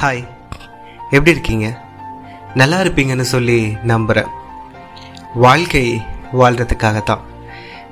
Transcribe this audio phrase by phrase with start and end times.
[0.00, 0.28] Hi
[1.10, 1.80] எப்படி இருக்கீங்க?
[2.54, 4.28] நல்லா இருப்பீங்கன்னு சொல்லி நம்புகிறேன்
[5.34, 6.02] வாழ்க்கை
[6.32, 7.22] வாழ்கிறதுக்காக தான்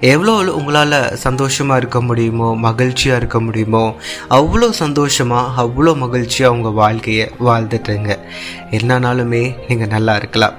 [0.01, 3.95] எவ்வளோ உங்களால் சந்தோஷமாக இருக்க முடியுமோ மகிழ்ச்சியாக இருக்க முடியுமோ
[4.31, 8.19] அவ்வளோ சந்தோஷமாக அவ்வளோ மகிழ்ச்சியாக உங்கள் வாழ்க்கையை வாழ்ந்துட்டுருங்க
[8.71, 10.57] என்னன்னாலுமே நீங்கள் நல்லா இருக்கலாம்.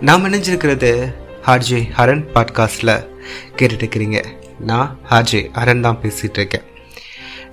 [0.00, 1.12] நான் நினைஞ்சிருக்கிறது
[1.46, 3.06] ஹார்ஜே ஹரன் பாட்காஸ்டில்
[3.56, 4.24] கேட்டுட்டு இருக்கிறீங்க
[4.58, 6.62] நான் ஹார்ஜே ஹரன் தான் பேசிகிட்டு இருக்கேன்.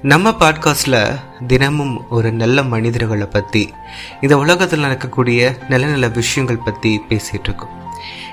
[0.04, 3.74] நம்ம பாட்காஸ்டில் தினமும் ஒரு நல்ல மனிதர்களை பற்றி
[4.22, 7.70] இந்த உலகத்தில் நடக்கக்கூடிய நல்ல நல்ல விஷயங்கள் பற்றி பேசிகிட்டு இருக்கோம்.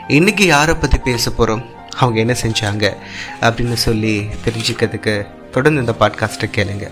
[0.09, 1.65] இன்றைக்கி யாரை பற்றி பேச போகிறோம்
[1.99, 2.97] அவங்க என்ன செஞ்சாங்க?
[3.41, 6.91] அப்படின்னு சொல்லி தெரிஞ்சுக்கிறதுக்கு தொடர்ந்து இந்த பாட்காஸ்ட்டை கேளுங்க.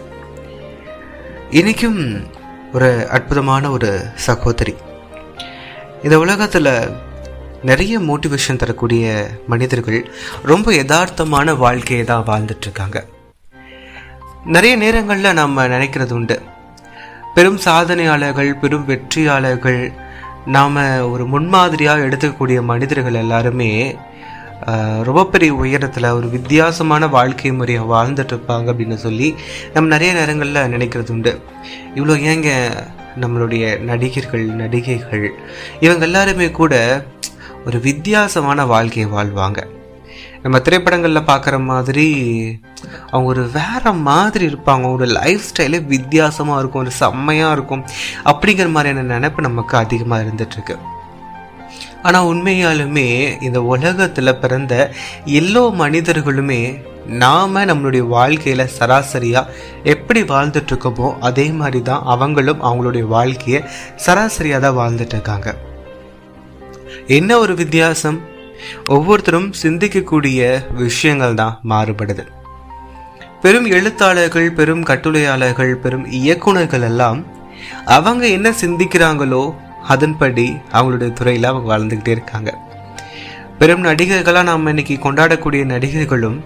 [1.50, 2.30] இன்றைக்கும்
[2.72, 4.76] ஒரு அற்புதமான ஒரு சகோதரி.
[6.02, 6.90] இந்த உலகத்தில்
[7.62, 10.10] நிறைய மோட்டிவேஷன் தரக்கூடிய மனிதர்கள்
[10.42, 13.04] ரொம்ப யதார்த்தமான வாழ்க்கையை தான் வாழ்ந்துட்டுருக்காங்க
[14.54, 16.36] நிறைய நேரங்களில் நாம் நினைக்கிறது உண்டு.
[17.34, 19.80] பெரும் சாதனையாளர்கள் பெரும் வெற்றியாளர்கள்
[20.54, 20.78] நாம்
[21.12, 23.70] ஒரு முன்மாதிரியாக எடுத்துக்கக்கூடிய மனிதர்கள் எல்லாருமே
[25.08, 29.28] ரொம்ப பெரிய உயரத்தில் ஒரு வித்தியாசமான வாழ்க்கை முறையை வாழ்ந்துட்டு இருப்பாங்க அப்படின்னு சொல்லி
[29.74, 31.34] நம்ம நிறைய நேரங்களில் நினைக்கிறது உண்டு.
[31.98, 32.50] இவ்வளோ ஏங்க
[33.22, 35.26] நம்மளுடைய நடிகர்கள் நடிகைகள்
[35.86, 36.74] இவங்க எல்லாருமே கூட
[37.66, 39.60] ஒரு வித்தியாசமான வாழ்க்கையை வாழ்வாங்க.
[40.42, 42.08] நம்ம திரைப்படங்களில் பார்க்குற மாதிரி
[43.10, 44.84] அவங்க ஒரு வேற மாதிரி இருப்பாங்க.
[44.86, 47.84] அவங்களோட லைஃப் ஸ்டைலே வித்தியாசமாக இருக்கும் ஒரு செம்மையாக இருக்கும்.
[48.24, 50.76] அப்படிங்கிற மாதிரியான நினைப்பு நமக்கு அதிகமாக இருந்துட்டுருக்கு.
[52.02, 53.08] ஆனால் உண்மையாலுமே
[53.42, 54.74] இந்த உலகத்தில் பிறந்த
[55.26, 56.60] எல்லோ மனிதர்களுமே
[57.22, 59.52] நாம் நம்மளுடைய வாழ்க்கையில் சராசரியாக
[59.92, 63.62] எப்படி வாழ்ந்துட்டுருக்கோமோ அதே மாதிரி தான் அவங்களும் அவங்களுடைய வாழ்க்கையை
[64.06, 65.48] சராசரியாக தான் வாழ்ந்துட்டுருக்காங்க.
[67.06, 68.18] என்ன ஒரு வித்தியாசம்?
[68.86, 70.40] ஒவ்வொருத்தரும் சிந்திக்கக்கூடிய
[70.74, 72.24] விஷயங்கள் தான் மாறுபடுது.
[73.42, 77.20] பெரும் எழுத்தாளர்கள் பெரும் கட்டுரையாளர்கள் பெரும் இயக்குநர்கள் எல்லாம்
[77.84, 79.42] அவங்க என்ன சிந்திக்கிறாங்களோ
[79.92, 82.50] அதன்படி அவங்களுடைய துறையில் அவங்க வளர்ந்துக்கிட்டே இருக்காங்க.
[83.58, 86.44] பெரும் நடிகர்களாக நாம் இன்னைக்கு கொண்டாடக்கூடிய நடிகர்களும்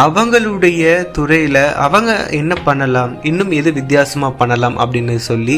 [0.00, 0.82] அவங்களுடைய
[1.16, 3.12] துறையில் அவங்க என்ன பண்ணலாம்?
[3.22, 5.56] இன்னும் எது வித்தியாசமாக பண்ணலாம் அப்படின்னு சொல்லி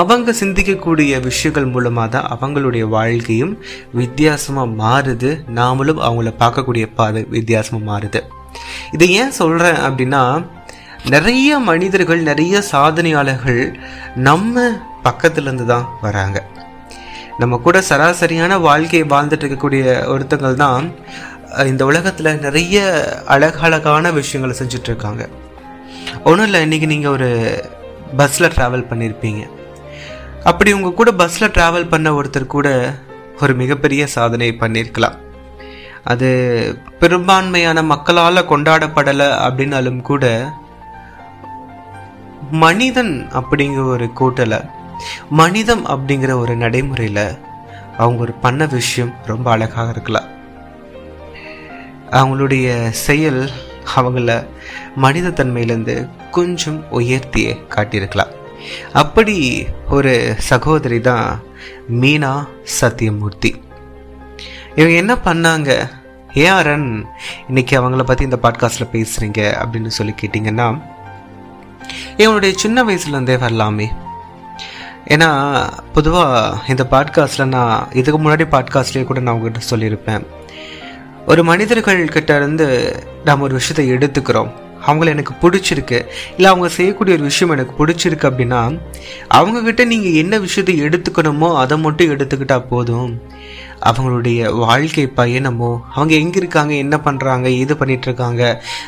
[0.00, 3.54] அவங்க சிந்திக்கக்கூடிய விஷயங்கள் மூலமாக தான் அவங்களுடைய வாழ்க்கையும்
[4.02, 5.32] வித்தியாசமாக மாறுது.
[5.60, 8.22] நாமளும் அவங்கள பார்க்கக்கூடிய பாதை வித்தியாசமாக மாறுது.
[8.90, 10.22] இதை ஏன் சொல்கிறேன் அப்படின்னா
[11.14, 13.62] நிறைய மனிதர்கள் நிறைய சாதனையாளர்கள்
[14.28, 14.64] நம்ம
[15.06, 16.38] பக்கத்துலேருந்து தான் வராங்க.
[17.40, 20.84] நம்ம கூட சராசரியான வாழ்க்கையை வாழ்ந்துட்டு இருக்கக்கூடிய ஒருத்தங்கள் தான்
[21.58, 22.76] இந்த உலகத்தில் நிறைய
[23.26, 25.28] அழகழகான விஷயங்களை செஞ்சிட்ருக்காங்க.
[26.24, 27.28] ஒன்றும் இல்லை இன்றைக்கி நீங்கள் ஒரு
[28.16, 29.42] பஸ்ஸில் ட்ராவல் பண்ணியிருப்பீங்க
[30.44, 32.94] அப்படி உங்கள் கூட பஸ்ஸில் ட்ராவல் பண்ண ஒருத்தர் கூட
[33.40, 35.18] ஒரு மிகப்பெரிய சாதனை பண்ணியிருக்கலாம்
[36.04, 36.28] அது
[36.98, 40.52] பெரும்பான்மையான மக்களால் கொண்டாடப்படலை அப்படின்னாலும் கூட
[42.50, 44.58] மனிதன் அப்படிங்கிற ஒரு கூட்டில்
[45.28, 47.24] மனிதம் அப்படிங்கிற ஒரு நடைமுறையில்
[47.96, 50.31] அவங்க ஒரு பண்ண விஷயம் ரொம்ப அழகாக இருக்கலாம்.
[52.12, 53.50] அவங்களுடைய செயல்
[53.96, 54.30] அவங்கள
[54.96, 55.96] மனித தன்மையிலேருந்து
[56.30, 58.32] கொஞ்சம் உயர்த்தியே காட்டியிருக்கலாம்.
[58.92, 59.36] அப்படி
[59.90, 61.26] ஒரு சகோதரி தான்
[62.00, 62.32] மீனா
[62.80, 63.50] சத்தியமூர்த்தி
[64.74, 65.70] இவங்க என்ன பண்ணாங்க?
[66.34, 66.86] ஏஆரன்
[67.48, 70.68] இன்னைக்கு அவங்கள பற்றி இந்த பாட்காஸ்ட்டில் பேசுகிறீங்க அப்படின்னு சொல்லி கேட்டிங்கன்னா
[72.16, 73.88] இவனுடைய சின்ன வயசுலேருந்தே வரலாமே.
[75.08, 75.28] ஏன்னா
[75.92, 80.24] பொதுவாக இந்த பாட்காஸ்ட்டில் நான் இதுக்கு முன்னாடி பாட்காஸ்ட்லேயே கூட நான் உங்ககிட்ட சொல்லியிருப்பேன்.
[81.30, 82.66] ஒரு மனிதர்கள் கிட்ட இருந்து
[83.26, 84.50] நாம் ஒரு விஷயத்தை எடுத்துக்கிறோம்.
[84.86, 85.98] அவங்கள எனக்கு பிடிச்சிருக்கு.
[86.36, 88.60] இல்லை அவங்க செய்யக்கூடிய ஒரு விஷயம் எனக்கு பிடிச்சிருக்கு அப்படின்னா
[89.38, 93.12] அவங்கக்கிட்ட நீங்கள் என்ன விஷயத்தை எடுத்துக்கணுமோ அதை மட்டும் எடுத்துக்கிட்டா போதும்.
[93.88, 98.42] அவங்களுடைய வாழ்க்கை பயணமோ அவங்க எங்கே இருக்காங்க என்ன பண்ணுறாங்க எது பண்ணிகிட்ருக்காங்க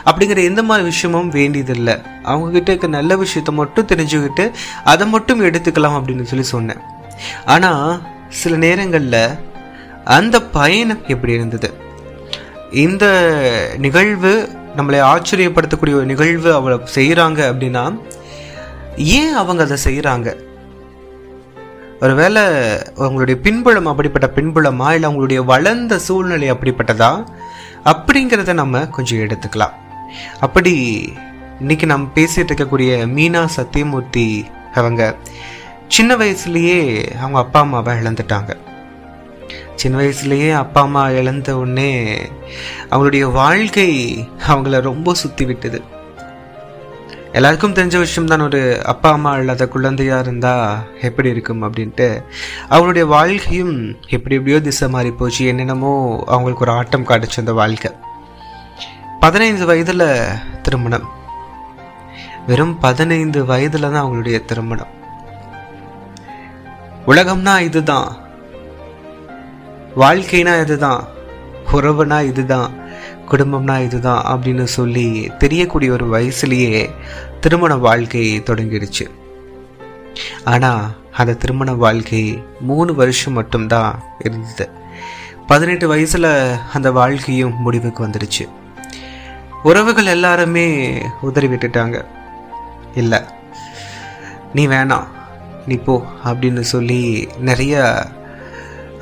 [0.09, 1.97] அப்படிங்கிற எந்த மாதிரி விஷயமும் வேண்டியதில்லை.
[2.31, 4.47] அவங்கக்கிட்ட இருக்க நல்ல விஷயத்த மட்டும் தெரிஞ்சுக்கிட்டு
[4.84, 6.83] அதை மட்டும் எடுத்துக்கலாம் அப்படின்னு சொல்லி சொன்னேன்.
[7.44, 8.03] ஆனால்
[8.43, 9.23] சில நேரங்களில்
[10.19, 11.69] அந்த பயணம் எப்படி இருந்தது?
[12.83, 13.07] இந்த
[13.79, 18.01] நிகழ்வு நம்மளை ஆச்சரியப்படுத்தக்கூடிய ஒரு நிகழ்வு அவளை செய்கிறாங்க அப்படின்னா
[18.97, 20.29] ஏன் அவங்க அதை செய்கிறாங்க
[22.00, 22.43] ஒருவேளை
[22.97, 27.25] அவங்களுடைய பின்புலம் அப்படிப்பட்ட பின்புலமா இல்லை அவங்களுடைய வளர்ந்த சூழ்நிலை அப்படிப்பட்டதா?
[27.85, 29.75] அப்படிங்கிறத நம்ம கொஞ்சம் எடுத்துக்கலாம்.
[30.41, 30.75] அப்படி
[31.61, 34.44] இன்னைக்கு நம்ம பேசிட்டு இருக்கக்கூடிய மீனா சத்தியமூர்த்தி
[34.75, 35.17] அவங்க
[35.88, 36.81] சின்ன வயசுலேயே
[37.19, 38.53] அவங்க அப்பா அம்மாவை இழந்துட்டாங்க.
[39.84, 41.90] சின்ன வயசுலேயே அப்பா அம்மா இழந்த உடனே
[42.90, 43.90] அவங்களுடைய வாழ்க்கை
[44.48, 45.82] அவங்கள ரொம்ப சுற்றி விட்டது.
[47.32, 52.08] எல்லாருக்கும் தெரிஞ்ச விஷயம் தான் ஒரு அப்பா அம்மா இல்லாத குழந்தையாக இருந்தால் எப்படி இருக்கும் அப்படின்ட்டு.
[52.70, 53.75] அவங்களுடைய வாழ்க்கையும்
[54.08, 55.44] எப்படி எப்படியோ திசை மாறி போச்சு.
[55.46, 57.92] என்னென்னமோ அவங்களுக்கு ஒரு ஆட்டம் காட்டுச்சு அந்த வாழ்க்கை.
[59.20, 60.08] பதினைந்து வயதில்
[60.62, 61.08] திருமணம்.
[62.46, 64.92] வெறும் பதினைந்து வயதில் தான் அவங்களுடைய திருமணம்.
[67.06, 68.10] உலகம்னா இதுதான்.
[69.96, 71.08] வாழ்க்கைனா இதுதான்.
[71.73, 72.82] உறவுனா இதுதான்.
[73.31, 76.91] குடும்பம்னா இதுதான் அப்படின்னு சொல்லி தெரியக்கூடிய ஒரு வயசுலேயே
[77.41, 79.11] திருமண வாழ்க்கை தொடங்கிடுச்சு.
[80.44, 84.70] ஆனா அந்த திருமண வாழ்க்கை மூணு வருஷம் மட்டும்தான் இருந்தது.
[85.46, 88.49] பதினெட்டு வயசுல அந்த வாழ்க்கையும் முடிவுக்கு வந்துடுச்சு.
[89.62, 92.05] உறவுகள் எல்லாருமே உதறி விட்டுட்டாங்க.
[92.94, 93.20] இல்லை
[94.55, 95.06] நீ வேணாம்
[95.67, 98.05] நீ போ அப்படின்னு சொல்லி நிறைய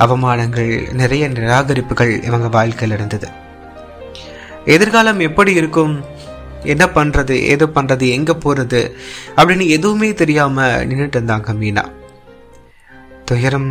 [0.02, 0.70] அவமானங்கள்
[1.00, 3.28] நிறைய நிராகரிப்புகள் இவங்க வாழ்க்கையில் இருந்தது.
[4.74, 5.94] எதிர்காலம் எப்படி இருக்கும்?
[6.72, 8.80] என்ன பண்ணுறது ஏது பண்ணுறது எங்கே போகிறது
[9.36, 11.84] அப்படின்னு எதுவுமே தெரியாமல் நின்றுட்டு இருந்தாங்க மீனா.
[13.24, 13.70] துயரம்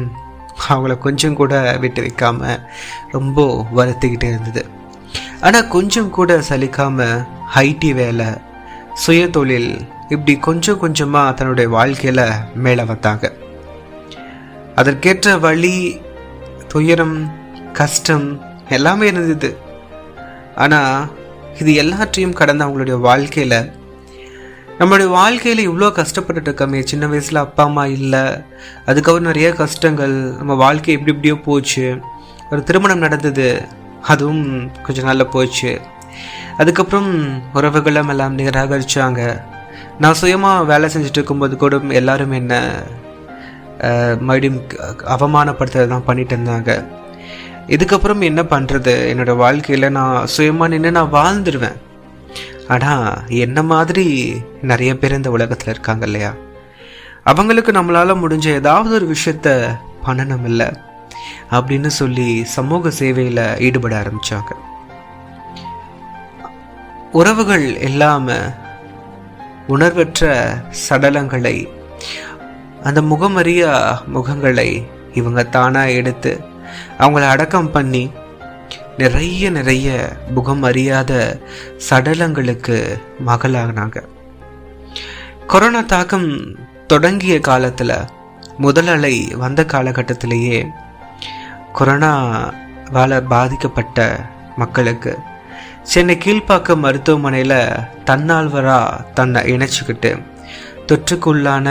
[0.69, 2.59] அவங்கள கொஞ்சம் கூட விட்டு வைக்காம
[3.15, 3.45] ரொம்ப
[3.77, 4.63] வருத்திக்கிட்டே இருந்தது.
[5.41, 7.07] ஆனால் கொஞ்சம் கூட சலிக்காம
[7.65, 8.27] ஐடி வேலை
[9.03, 9.71] சுய தொழில்
[10.13, 12.25] இப்படி கொஞ்சம் கொஞ்சமாக தன்னுடைய வாழ்க்கையில்
[12.65, 13.25] மேலே வந்தாங்க.
[14.75, 15.75] அதற்கேற்ற வழி
[16.71, 17.17] துயரம்
[17.79, 18.25] கஷ்டம்
[18.75, 19.49] எல்லாமே இருந்தது.
[20.63, 21.09] ஆனால்
[21.61, 23.59] இது எல்லாற்றையும் கடந்த அவங்களுடைய வாழ்க்கையில்.
[24.79, 28.23] நம்மளுடைய வாழ்க்கையில் இவ்வளோ கஷ்டப்பட்டுட்டு இருக்கோமே சின்ன வயசில் அப்பா அம்மா இல்லை.
[28.85, 31.85] அதுக்கப்புறம் நிறைய கஷ்டங்கள் நம்ம வாழ்க்கை எப்படி எப்படியோ போச்சு.
[32.51, 33.47] ஒரு திருமணம் நடந்தது
[34.13, 34.45] அதுவும்
[34.85, 35.71] கொஞ்சம் நல்லா போச்சு.
[36.57, 37.11] அதுக்கப்புறம்
[37.53, 39.21] உறவுகளும் எல்லாம் நிராகரிச்சாங்க.
[39.99, 42.55] நான் சுயமாக வேலை செஞ்சுட்டு இருக்கும்போது கூட எல்லாரும் என்ன
[44.19, 44.59] மறுபடியும்
[45.05, 46.85] அவமானப்படுத்துறது தான் பண்ணிட்டு இருந்தாங்க.
[47.67, 51.79] இதுக்கப்புறம் என்ன பண்ணுறது என்னோட வாழ்க்கையில் நான் சுயமாக நின்று நான் வாழ்ந்துடுவேன்
[52.67, 54.05] ஆனால் என்ன மாதிரி
[54.61, 56.33] நிறைய பேர் இந்த உலகத்தில் இருக்காங்க இல்லையா?
[57.23, 59.75] அவங்களுக்கு நம்மளால் முடிஞ்ச ஏதாவது ஒரு விஷயத்த
[60.05, 60.67] பண்ணணும் இல்லை
[61.51, 64.51] அப்படின்னு சொல்லி சமூக சேவையில் ஈடுபட ஆரம்பித்தாங்க
[67.11, 68.53] உறவுகள் இல்லாமல்
[69.67, 70.53] உணர்வற்ற
[70.89, 71.67] சடலங்களை
[72.83, 73.71] அந்த முகமறியா
[74.13, 74.69] முகங்களை
[75.13, 76.31] இவங்க தானா எடுத்து
[76.99, 78.03] அவங்கள அடக்கம் பண்ணி
[78.97, 79.87] நிறைய நிறைய
[80.29, 81.11] முகம் அறியாத
[81.89, 82.77] சடலங்களுக்கு
[83.25, 83.99] மகளாகினாங்க
[85.47, 86.29] கொரோனா தாக்கம்
[86.87, 87.91] தொடங்கிய காலத்துல
[88.57, 90.59] முதல் அலை வந்த காலகட்டத்திலேயே
[91.73, 93.99] கொரோனாவால் பாதிக்கப்பட்ட
[94.57, 95.13] மக்களுக்கு
[95.83, 97.59] சென்னை கீழ்ப்பாக்கம் மருத்துவமனையில்
[98.05, 98.79] தன்னால்வரா
[99.13, 100.11] தன்னை இணைச்சிக்கிட்டு
[100.85, 101.67] தொற்றுக்குள்ளான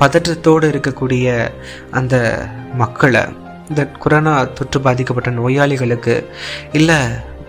[0.00, 1.50] பதற்றத்தோடு இருக்கக்கூடிய
[1.90, 3.22] அந்த மக்களை
[3.68, 6.36] இந்த கொரோனா தொற்று பாதிக்கப்பட்ட நோயாளிகளுக்கு
[6.72, 6.96] இல்லை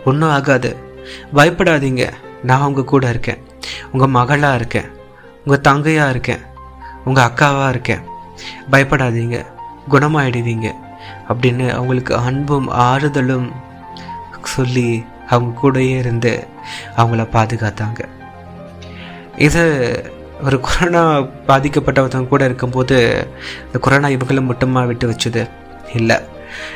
[0.06, 0.76] ஒன்றும் ஆகாது.
[1.34, 2.12] பயப்படாதீங்க.
[2.44, 3.44] நான் உங்கள் கூட இருக்கேன்.
[3.92, 4.90] உங்கள் மகளாக இருக்கேன்.
[5.46, 6.40] உங்கள் தங்கையாக இருக்கேன்.
[7.06, 8.02] உங்கள் அக்காவாக இருக்கேன்.
[8.72, 9.46] பயப்படாதீங்க.
[9.90, 10.72] குணமாயிடுவீங்க.
[11.30, 13.52] அப்படின்னு அவங்களுக்கு அன்பும் ஆறுதலும்
[14.44, 16.48] சொல்லி அவங்க கூடயே இருந்து
[16.98, 18.06] அவங்கள பாதுகாத்தாங்க.
[19.38, 20.11] இது
[20.44, 23.28] ஒரு கொரோனா பாதிக்கப்பட்டவங்க கூட இருக்கும்போது
[23.66, 25.50] இந்த கொரோனா இவங்களும் மட்டுமா விட்டு வச்சது?
[25.94, 26.18] இல்லை.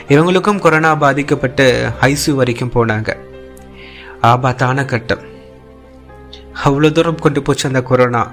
[0.07, 3.17] இவங்களுக்கும் கொரோனா பாதிக்கப்பட்டு ஐசு வரைக்கும் போனாங்க.
[4.21, 5.19] ஆபத்தான கட்டம்.
[6.65, 8.31] அவ்வளோ தூரம் கொண்டு போச்சு அந்த கொரோனா.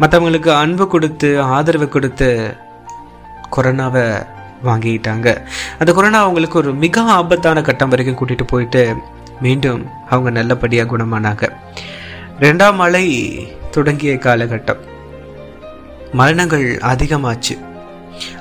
[0.00, 2.56] மற்றவங்களுக்கு அன்பு கொடுத்து ஆதரவு கொடுத்து
[3.56, 4.26] கொரோனாவை
[4.64, 5.42] வாங்கிட்டாங்க.
[5.78, 8.94] அந்த கொரோனா அவங்களுக்கு ஒரு மிக ஆபத்தான கட்டம் வரைக்கும் கூட்டிட்டு போயிட்டு
[9.40, 11.52] மீண்டும் அவங்க நல்லபடியாக குணமானாங்க.
[12.40, 13.06] ரெண்டாம் மழை
[13.78, 14.82] தொடங்கிய காலகட்டம்.
[16.12, 17.54] மரணங்கள் அதிகமாச்சு.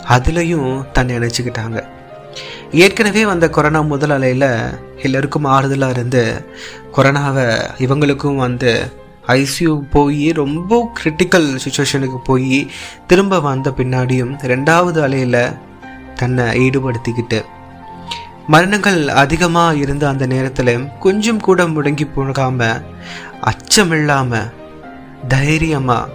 [0.10, 1.80] அதுலேயும் தன்னை நினச்சிக்கிட்டாங்க
[2.84, 4.48] ஏற்கனவே வந்த கொரோனா முதல் அலையில்
[5.02, 6.24] எல்லாருக்கும் ஆறுதலாக இருந்து
[6.96, 7.46] கொரோனாவை
[7.78, 8.72] இவங்களுக்கும் வந்து
[9.28, 12.60] ஐசியூ போய் ரொம்ப கிரிட்டிக்கல் சுச்சுவேஷனுக்கு போய்
[13.08, 15.54] திரும்ப வந்த பின்னாடியும் ரெண்டாவது அலையில்
[16.16, 17.40] தன்னை ஈடுபடுத்திக்கிட்டு.
[18.48, 22.68] மரணங்கள் அதிகமாக இருந்த அந்த நேரத்தில் கொஞ்சம் கூட முடங்கி போகாம
[23.42, 24.52] அச்சமில்லாமல்
[25.34, 26.14] தைரியமாக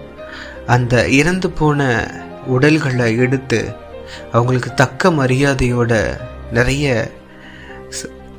[0.67, 1.81] அந்த இறந்து போன
[2.47, 3.61] உடல்களை எடுத்து
[4.33, 5.93] அவங்களுக்கு தக்க மரியாதையோட
[6.53, 7.11] நிறைய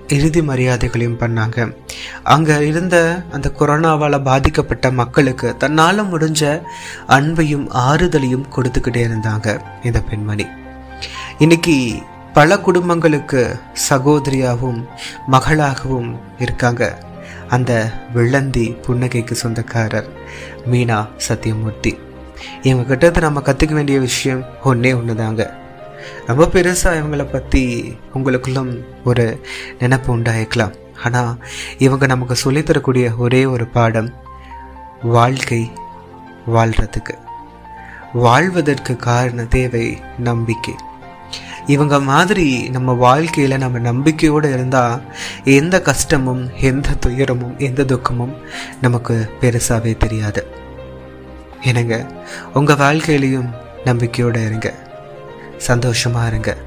[0.07, 1.57] இறுதி மரியாதைகளையும் பண்ணாங்க.
[2.23, 2.97] அங்கே இருந்த
[3.31, 6.41] அந்த கொரோனாவால் பாதிக்கப்பட்ட மக்களுக்கு தன்னால் முடிஞ்ச
[7.07, 10.45] அன்பையும் ஆறுதலையும் கொடுத்துக்கிட்டே இருந்தாங்க இந்த பெண்மணி.
[11.37, 11.77] இன்னைக்கு
[12.33, 13.41] பல குடும்பங்களுக்கு
[13.89, 14.81] சகோதரியாகவும்
[15.31, 16.83] மகளாகவும் இருக்காங்க
[17.49, 17.71] அந்த
[18.13, 20.09] விளந்தி புன்னகைக்கு சொந்தக்காரர்.
[20.71, 20.99] மீனா
[21.29, 21.93] சத்தியமூர்த்தி.
[22.61, 25.43] இவங்க கிட்ட நம்ம கற்றுக்க வேண்டிய விஷயம் ஒன்றே ஒன்று தாங்க
[26.27, 27.61] ரொம்ப பெருசாக இவங்களை பற்றி
[28.13, 28.71] உங்களுக்குள்ளும்
[29.03, 29.25] ஒரு
[29.79, 30.73] நினப்பு உண்டாயிருக்கலாம்.
[31.03, 31.31] ஆனால்
[31.77, 34.09] இவங்க நமக்கு சொல்லித்தரக்கூடிய ஒரே ஒரு பாடம்
[35.01, 35.71] வாழ்க்கை
[36.55, 37.15] வாழ்கிறதுக்கு
[38.13, 39.85] வாழ்வதற்கு காரண தேவை
[40.19, 40.73] நம்பிக்கை.
[41.67, 45.01] இவங்க மாதிரி நம்ம வாழ்க்கையில் நம்ம நம்பிக்கையோடு இருந்தால்
[45.43, 48.35] எந்த கஷ்டமும் எந்த துயரமும் எந்த துக்கமும்
[48.81, 50.47] நமக்கு பெருசாகவே தெரியாது.
[51.61, 52.07] என்னங்க
[52.53, 53.49] உங்கள் வாழ்க்கையிலையும்
[53.85, 54.73] நம்பிக்கையோடு இருங்க.
[55.57, 56.57] சந்தோஷமாக இருங்க.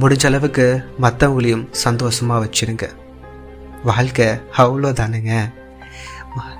[0.00, 2.88] முடிஞ்ச அளவுக்கு மற்றவங்களையும் சந்தோஷமாக வச்சிருங்க.
[3.84, 5.52] வாழ்க்கை அவ்வளோதானுங்க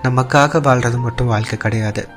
[0.03, 2.09] நமக்காக வாழ்கிறது மட்டும் வாழ்க்கை கிடையாது.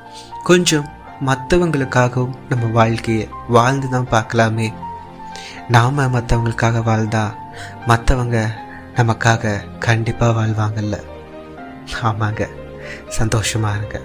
[0.44, 0.88] கொஞ்சம்
[1.26, 4.72] மற்றவங்களுக்காகவும் நம்ம வாழ்க்கையை வாழ்ந்து தான் பார்க்கலாமே.
[5.68, 7.34] நாம் மற்றவங்களுக்காக வாழ்ந்தா
[7.86, 8.48] மற்றவங்க
[8.96, 11.02] நமக்காக கண்டிப்பாக வாழ்வாங்கல்ல.
[12.02, 12.48] ஆமாங்க.
[13.08, 14.00] சந்தோஷமாக இருங்க.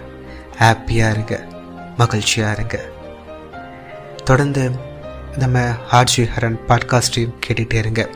[0.59, 1.45] ஹாப்பியாக இருங்க.
[1.97, 2.79] மகிழ்ச்சியாக இருங்க.
[4.23, 4.71] தொடர்ந்து
[5.38, 5.59] நம்ம
[5.91, 8.09] ஆர்ஜி ஹரன் பாட்காஸ்டையும் கேட்டுகிட்டே இருங்க.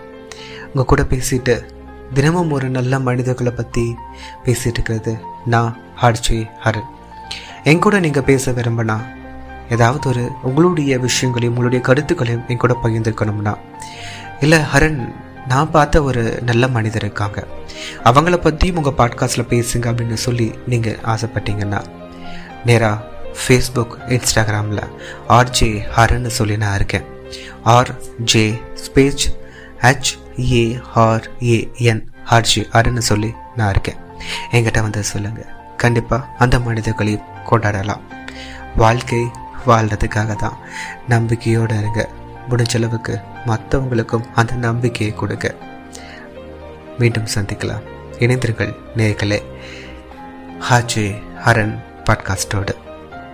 [0.68, 1.70] உங்கள் கூட பேசிட்டு
[2.14, 3.96] தினமும் ஒரு நல்ல மனிதர்களை பற்றி
[4.46, 6.90] பேசிகிட்டு இருக்கிறது நான் ஆர்ஜி ஹரன்.
[7.64, 9.00] என் கூட நீங்கள் பேச விரும்பினா
[9.70, 13.58] ஏதாவது ஒரு உங்களுடைய விஷயங்களையும் உங்களுடைய கருத்துக்களையும் என் கூட பகிர்ந்துருக்கணும்னா
[14.40, 15.16] இல்லை ஹரன்
[15.48, 17.48] நான் பார்த்த ஒரு நல்ல மனிதர் இருக்காங்க.
[18.04, 21.84] அவங்கள பற்றியும் உங்கள் பாட்காஸ்ட்டில் பேசுங்க அப்படின்னு சொல்லி நீங்கள் ஆசைப்பட்டீங்கன்னா
[22.66, 23.10] நேராக
[23.48, 24.90] ஃபேஸ்புக் இன்ஸ்டாகிராமில்
[25.30, 27.04] ஆர்ஜே ஹரன்னு சொல்லி நான் இருக்கேன்.
[27.64, 29.26] R J space
[29.82, 33.96] H A R A N R G ஹரன்னு சொல்லி நான் இருக்கேன்.
[34.52, 35.46] என்கிட்ட வந்து சொல்லுங்கள்
[35.78, 38.02] கண்டிப்பாக அந்த மனிதர்களையும் கொண்டாடலாம்.
[38.76, 39.28] வாழ்க்கை
[39.66, 40.58] வாழ்கிறதுக்காக தான்
[41.08, 42.10] நம்பிக்கையோடு இருங்க.
[42.50, 45.56] முடிஞ்சளவுக்கு மற்றவங்களுக்கும் அந்த நம்பிக்கையை கொடுங்க.
[46.98, 47.82] மீண்டும் சந்திக்கலாம்.
[48.20, 49.40] இணைந்திருங்கள் நேர்களே
[50.70, 52.84] ஹாஜே ஹரன் பாட்காஸ்டோடு.